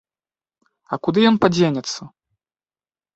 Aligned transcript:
А 0.95 0.97
куды 1.07 1.19
ён 1.31 1.37
падзенецца! 1.43 2.01